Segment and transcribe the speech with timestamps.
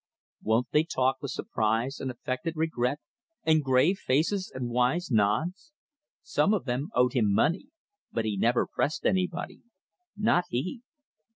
[0.41, 2.99] Won't they talk with surprise, and affected regret,
[3.43, 5.73] and grave faces, and wise nods.
[6.23, 7.67] Some of them owed him money,
[8.11, 9.61] but he never pressed anybody.
[10.17, 10.81] Not he.